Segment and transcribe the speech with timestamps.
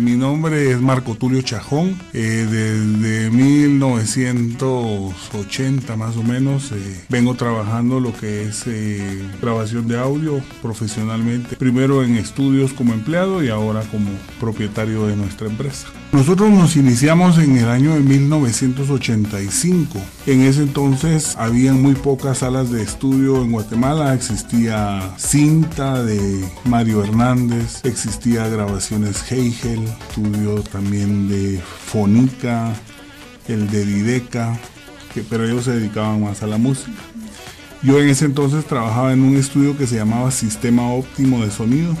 [0.00, 1.94] Mi nombre es Marco Tulio Chajón.
[2.14, 9.98] Eh, desde 1980 más o menos eh, vengo trabajando lo que es eh, grabación de
[9.98, 11.56] audio profesionalmente.
[11.56, 14.08] Primero en estudios como empleado y ahora como
[14.40, 15.88] propietario de nuestra empresa.
[16.12, 20.00] Nosotros nos iniciamos en el año de 1985.
[20.26, 24.12] En ese entonces habían muy pocas salas de estudio en Guatemala.
[24.14, 32.72] Existía cinta de Mario Hernández, existía grabaciones Heigel, estudio también de Fonica,
[33.48, 34.58] el de Dideca,
[35.12, 36.98] que, pero ellos se dedicaban más a la música.
[37.82, 41.96] Yo en ese entonces trabajaba en un estudio que se llamaba Sistema Óptimo de Sonido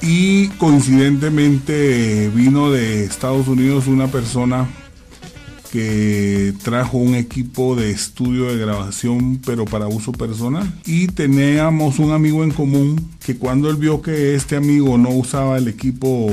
[0.00, 4.68] y coincidentemente vino de Estados Unidos una persona
[5.72, 12.12] que trajo un equipo de estudio de grabación pero para uso personal y teníamos un
[12.12, 16.28] amigo en común que cuando él vio que este amigo no usaba el equipo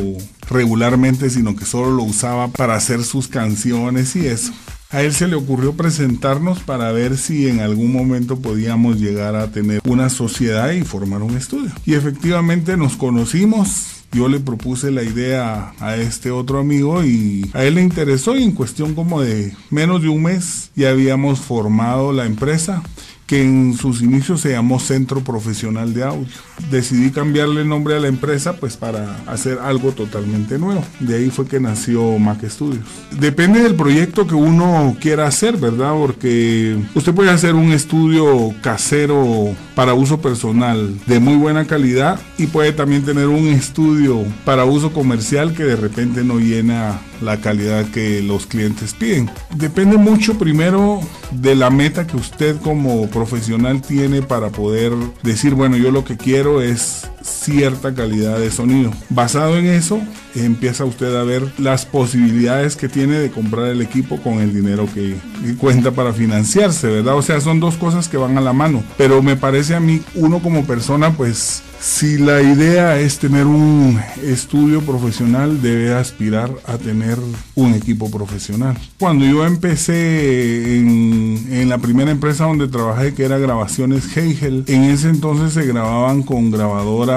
[0.50, 4.54] regularmente sino que solo lo usaba para hacer sus canciones y eso.
[4.90, 9.52] A él se le ocurrió presentarnos para ver si en algún momento podíamos llegar a
[9.52, 11.72] tener una sociedad y formar un estudio.
[11.86, 17.66] Y efectivamente nos conocimos, yo le propuse la idea a este otro amigo y a
[17.66, 22.14] él le interesó y en cuestión como de menos de un mes ya habíamos formado
[22.14, 22.82] la empresa
[23.28, 26.28] que en sus inicios se llamó Centro Profesional de Audio.
[26.72, 30.84] Decidí cambiarle el nombre a la empresa pues para hacer algo totalmente nuevo.
[31.02, 32.86] De ahí fue que nació Mac Studios.
[33.20, 35.92] Depende del proyecto que uno quiera hacer, ¿verdad?
[35.92, 42.48] Porque usted puede hacer un estudio casero para uso personal de muy buena calidad y
[42.48, 47.86] puede también tener un estudio para uso comercial que de repente no llena la calidad
[47.92, 49.30] que los clientes piden.
[49.56, 55.78] Depende mucho primero de la meta que usted como profesional tiene para poder decir, bueno,
[55.78, 58.92] yo lo que quiero es cierta calidad de sonido.
[59.10, 60.00] Basado en eso,
[60.36, 64.88] empieza usted a ver las posibilidades que tiene de comprar el equipo con el dinero
[64.94, 65.16] que,
[65.60, 67.16] cuenta para financiarse, ¿verdad?
[67.16, 68.84] O sea, son dos cosas que van a la mano.
[68.98, 74.00] Pero me parece a mí, uno como persona, pues si la idea es tener un
[74.24, 77.18] estudio profesional, debe aspirar a tener
[77.56, 78.78] un equipo profesional.
[79.00, 84.86] Cuando yo empecé en, en, la primera empresa donde trabajé, que era Grabaciones Heigel, en
[84.86, 86.52] ese entonces se grababan con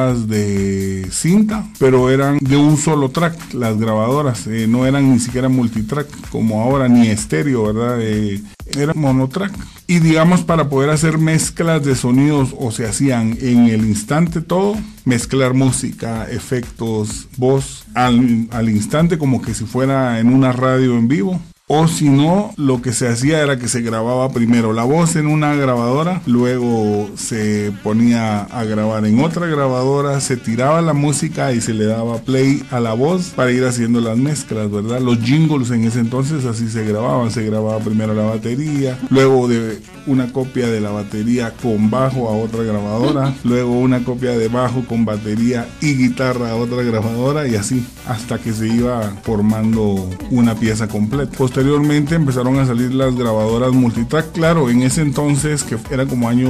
[0.08, 5.48] de cinta, pero eran de un solo track las grabadoras, eh, no eran ni siquiera
[5.48, 7.98] multitrack como ahora, ni estéreo, ¿verdad?
[8.00, 8.42] Eh,
[8.78, 9.52] era monotrack.
[9.86, 14.76] Y digamos, para poder hacer mezclas de sonidos o se hacían en el instante todo,
[15.04, 21.08] mezclar música, efectos, voz al, al instante como que si fuera en una radio en
[21.08, 21.40] vivo
[21.72, 25.28] o si no, lo que se hacía era que se grababa primero la voz en
[25.28, 31.60] una grabadora, luego se ponía a grabar en otra grabadora, se tiraba la música y
[31.60, 35.00] se le daba play a la voz para ir haciendo las mezclas, ¿verdad?
[35.00, 39.80] Los jingles en ese entonces así se grababan, se grababa primero la batería, luego de
[40.08, 44.84] una copia de la batería con bajo a otra grabadora, luego una copia de bajo
[44.86, 50.56] con batería y guitarra a otra grabadora y así hasta que se iba formando una
[50.56, 51.30] pieza completa.
[51.60, 54.32] Posteriormente empezaron a salir las grabadoras multitrack.
[54.32, 56.48] Claro, en ese entonces, que era como año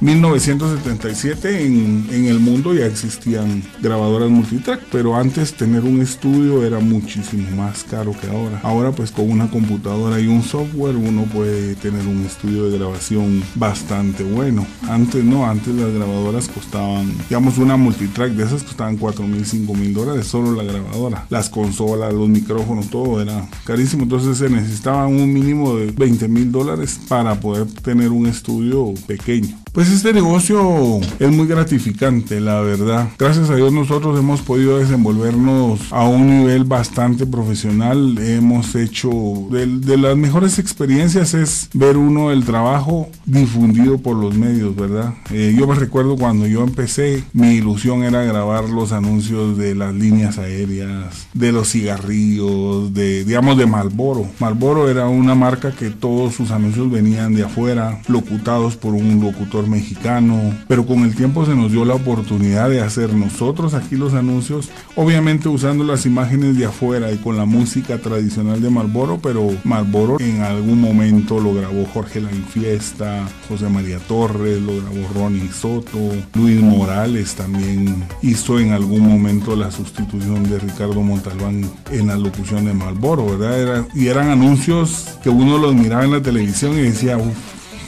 [0.00, 6.80] 1977, en, en el mundo ya existían grabadoras multitrack, pero antes tener un estudio era
[6.80, 8.58] muchísimo más caro que ahora.
[8.64, 13.44] Ahora pues con una computadora y un software uno puede tener un estudio de grabación
[13.54, 14.66] bastante bueno.
[14.88, 19.72] Antes no, antes las grabadoras costaban, digamos una multitrack de esas costaban 4 mil, 5
[19.74, 21.26] mil dólares solo la grabadora.
[21.30, 24.02] Las consolas, los micrófonos, todo era carísimo.
[24.02, 29.56] Entonces necesitaban un mínimo de 20 mil dólares para poder tener un estudio pequeño.
[29.78, 33.10] Pues este negocio es muy gratificante, la verdad.
[33.16, 38.18] Gracias a Dios nosotros hemos podido desenvolvernos a un nivel bastante profesional.
[38.18, 39.08] Hemos hecho
[39.52, 45.14] de, las mejores experiencias es ver uno el trabajo difundido por los medios, ¿verdad?
[45.30, 49.94] Eh, yo me recuerdo cuando yo empecé, mi ilusión era grabar los anuncios de las
[49.94, 54.26] líneas aéreas, de los cigarrillos, de digamos de Malboro.
[54.40, 59.67] Malboro era una marca que todos sus anuncios venían de afuera, locutados por un locutor
[59.68, 64.14] mexicano, pero con el tiempo se nos dio la oportunidad de hacer nosotros aquí los
[64.14, 69.48] anuncios, obviamente usando las imágenes de afuera y con la música tradicional de Marlboro, pero
[69.64, 75.50] Marlboro en algún momento lo grabó Jorge La Infiesta, José María Torres, lo grabó Ronnie
[75.52, 75.98] Soto,
[76.34, 82.64] Luis Morales también hizo en algún momento la sustitución de Ricardo Montalbán en la locución
[82.64, 83.86] de Marlboro, ¿verdad?
[83.94, 87.18] y eran anuncios que uno los miraba en la televisión y decía,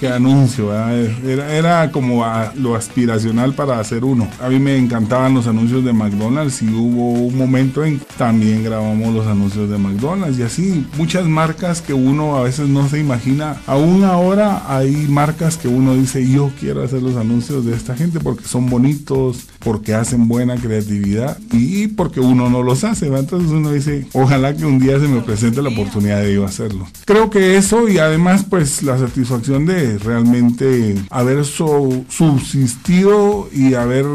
[0.01, 2.25] qué anuncio, era, era como
[2.57, 4.27] lo aspiracional para hacer uno.
[4.41, 8.65] A mí me encantaban los anuncios de McDonald's y hubo un momento en que también
[8.65, 12.99] grabamos los anuncios de McDonald's y así muchas marcas que uno a veces no se
[12.99, 13.61] imagina.
[13.67, 18.21] Aún ahora hay marcas que uno dice yo quiero hacer los anuncios de esta gente
[18.21, 23.09] porque son bonitos, porque hacen buena creatividad y porque uno no los hace.
[23.09, 26.87] Entonces uno dice ojalá que un día se me presente la oportunidad de yo hacerlo.
[27.05, 34.07] Creo que eso y además pues la satisfacción de realmente haber subsistido y haber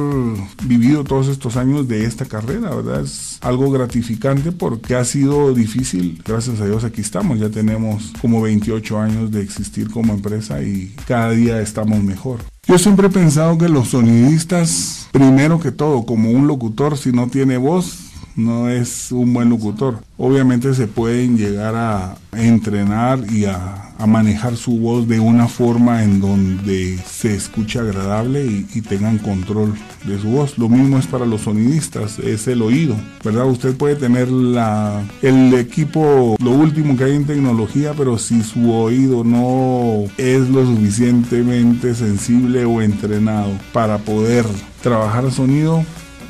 [0.63, 3.01] vivido todos estos años de esta carrera, ¿verdad?
[3.01, 6.21] Es algo gratificante porque ha sido difícil.
[6.25, 7.39] Gracias a Dios aquí estamos.
[7.39, 12.39] Ya tenemos como 28 años de existir como empresa y cada día estamos mejor.
[12.67, 17.27] Yo siempre he pensado que los sonidistas, primero que todo, como un locutor, si no
[17.27, 18.04] tiene voz,
[18.35, 19.99] no es un buen locutor.
[20.17, 26.19] Obviamente se pueden llegar a entrenar y a, manejar su voz de una forma en
[26.19, 29.73] donde se escuche agradable y, tengan control
[30.05, 30.57] de su voz.
[30.59, 33.47] Lo mismo es para los sonidistas, es el oído, ¿verdad?
[33.47, 38.71] Usted puede tener la, el equipo, lo último que hay en tecnología, pero si su
[38.71, 44.45] oído no es lo suficientemente sensible o entrenado para poder
[44.83, 45.83] trabajar sonido,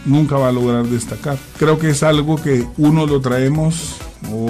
[0.05, 1.37] nunca va a lograr destacar.
[1.57, 3.95] Creo que es algo que uno lo traemos,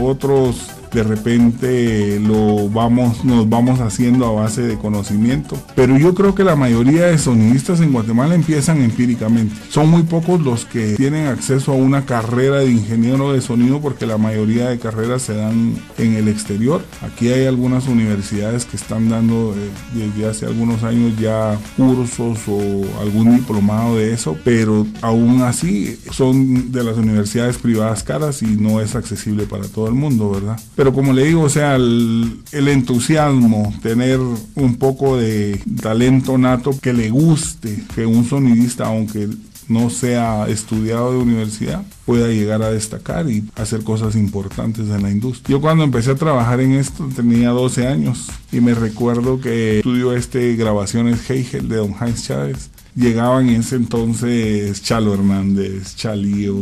[0.01, 0.57] otros
[0.95, 5.57] de repente lo vamos, nos vamos haciendo a base de conocimiento.
[5.75, 9.55] Pero yo creo que la mayoría de sonidistas en Guatemala empiezan empíricamente.
[9.69, 14.05] Son muy pocos los que tienen acceso a una carrera de ingeniero de sonido porque
[14.05, 16.81] la mayoría de carreras se dan en el exterior.
[17.01, 22.85] Aquí hay algunas universidades que están dando eh, desde hace algunos años ya cursos o
[23.01, 28.79] algún diplomado de eso, pero aún así son de las universidades privadas caras y no
[28.79, 30.57] es accesible para todo el mundo, ¿verdad?
[30.93, 37.09] Como le digo, o sea, el, entusiasmo, tener un poco de talento nato que le
[37.09, 39.29] guste, que un sonidista, aunque
[39.67, 45.11] no sea estudiado de universidad, pueda llegar a destacar y hacer cosas importantes en la
[45.11, 45.53] industria.
[45.53, 50.13] Yo cuando empecé a trabajar en esto tenía 12 años y me recuerdo que estudió
[50.13, 56.55] este grabaciones Heigel de Don Heinz Chávez llegaban en ese entonces Chalo Hernández, Chalío,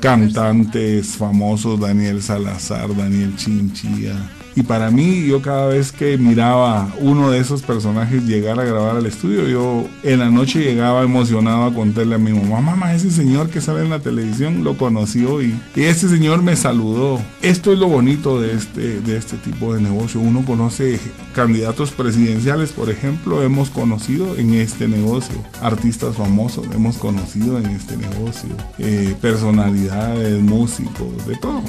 [0.00, 7.30] cantantes famosos, Daniel Salazar, Daniel Chinchilla, y para mí, yo cada vez que miraba uno
[7.30, 11.72] de esos personajes llegar a grabar al estudio, yo en la noche llegaba emocionado a
[11.72, 15.56] contarle a mi mamá, mamá, ese señor que sale en la televisión lo conoció y,
[15.76, 17.20] y ese señor me saludó.
[17.40, 20.20] Esto es lo bonito de este, de este tipo de negocio.
[20.20, 20.98] Uno conoce
[21.36, 25.36] candidatos presidenciales, por ejemplo, hemos conocido en este negocio.
[25.62, 28.50] Artistas famosos hemos conocido en este negocio.
[28.78, 31.62] Eh, personalidades, músicos, de todo.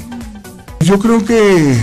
[0.82, 1.78] Yo creo que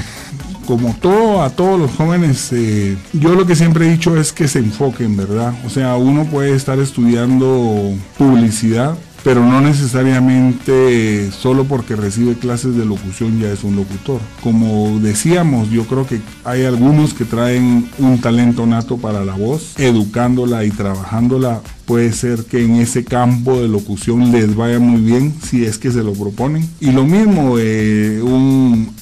[0.66, 4.48] como todo a todos los jóvenes, eh, yo lo que siempre he dicho es que
[4.48, 5.54] se enfoquen, ¿verdad?
[5.64, 12.84] O sea, uno puede estar estudiando publicidad, pero no necesariamente solo porque recibe clases de
[12.84, 14.20] locución ya es un locutor.
[14.42, 19.78] Como decíamos, yo creo que hay algunos que traen un talento nato para la voz,
[19.78, 25.34] educándola y trabajándola puede ser que en ese campo de locución les vaya muy bien
[25.42, 26.68] si es que se lo proponen.
[26.80, 28.20] Y lo mismo, eh,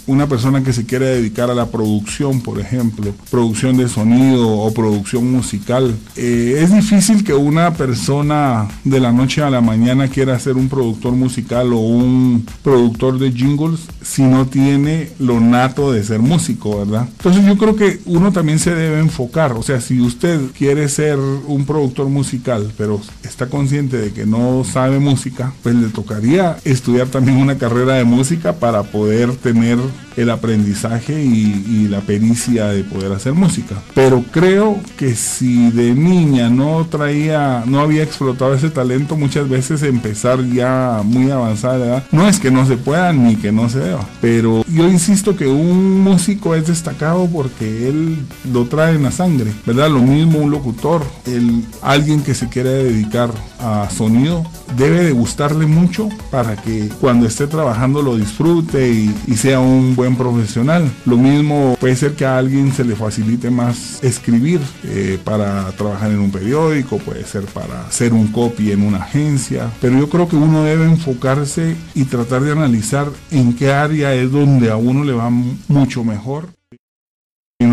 [0.06, 4.72] una persona que se quiere dedicar a la producción, por ejemplo, producción de sonido o
[4.72, 10.38] producción musical, eh, es difícil que una persona de la noche a la mañana quiera
[10.38, 16.05] ser un productor musical o un productor de jingles si no tiene lo nato de
[16.05, 17.08] ser músico, ¿verdad?
[17.17, 21.19] Entonces yo creo que uno también se debe enfocar, o sea, si usted quiere ser
[21.19, 27.08] un productor musical, pero está consciente de que no sabe música, pues le tocaría estudiar
[27.08, 29.79] también una carrera de música para poder tener
[30.17, 33.77] el aprendizaje y, la pericia de poder hacer música.
[33.94, 39.83] Pero creo que si de niña no traía, no había explotado ese talento, muchas veces
[39.83, 43.81] empezar ya muy avanzada edad, no es que no se pueda ni que no se
[43.81, 48.19] deba, pero yo insisto que un músico es destacado porque él
[48.51, 49.91] lo trae en la sangre, ¿verdad?
[49.91, 53.31] Lo mismo un locutor, el, alguien que se quiere dedicar
[53.61, 54.44] a sonido,
[54.77, 60.04] debe de gustarle mucho para que cuando esté trabajando lo disfrute y sea un buen
[60.13, 60.91] profesional.
[61.06, 66.11] Lo mismo puede ser que a alguien se le facilite más escribir eh, para trabajar
[66.11, 70.29] en un periódico, puede ser para hacer un copy en una agencia, pero yo creo
[70.29, 75.05] que uno debe enfocarse y tratar de analizar en qué área es donde a uno
[75.05, 76.49] le va mucho mejor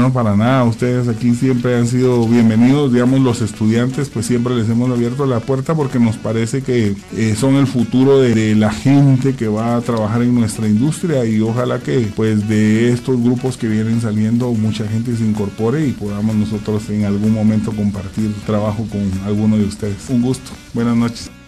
[0.02, 4.70] no, para nada, ustedes aquí siempre han sido bienvenidos, digamos los estudiantes, pues siempre les
[4.70, 9.36] hemos abierto la puerta porque nos parece que eh, son el futuro de, la gente
[9.36, 13.68] que va a trabajar en nuestra industria y ojalá que pues de estos grupos que
[13.68, 19.10] vienen saliendo mucha gente se incorpore y podamos nosotros en algún momento compartir trabajo con
[19.26, 20.10] alguno de ustedes.
[20.10, 21.41] Un gusto, buenas noches.